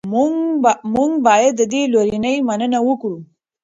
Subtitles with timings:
[0.93, 3.19] موږ باید د دې لورینې مننه وکړو.